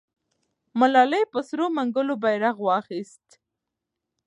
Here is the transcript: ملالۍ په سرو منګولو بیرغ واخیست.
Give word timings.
ملالۍ 0.79 1.23
په 1.31 1.39
سرو 1.47 1.65
منګولو 1.75 2.13
بیرغ 2.23 2.55
واخیست. 2.63 3.25